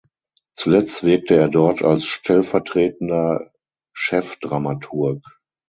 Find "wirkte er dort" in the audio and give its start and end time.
1.03-1.83